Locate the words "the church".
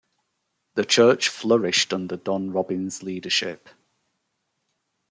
0.73-1.29